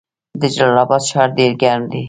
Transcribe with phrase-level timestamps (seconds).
[0.39, 1.99] د جلال اباد ښار ډیر ګرم دی